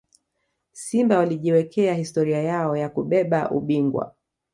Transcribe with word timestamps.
simba 0.71 1.17
walijiwekea 1.17 1.93
historia 1.93 2.41
yao 2.43 2.77
ya 2.77 2.89
kubeba 2.89 3.51
ubingwa 3.51 4.15